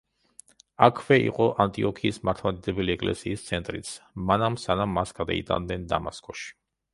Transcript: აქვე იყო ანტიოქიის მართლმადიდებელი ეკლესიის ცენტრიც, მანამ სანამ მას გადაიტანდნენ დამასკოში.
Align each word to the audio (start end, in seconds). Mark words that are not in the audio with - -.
აქვე 0.85 1.17
იყო 1.25 1.45
ანტიოქიის 1.65 2.17
მართლმადიდებელი 2.29 2.95
ეკლესიის 2.95 3.45
ცენტრიც, 3.51 3.93
მანამ 4.31 4.59
სანამ 4.65 4.97
მას 5.01 5.15
გადაიტანდნენ 5.21 5.87
დამასკოში. 5.95 6.51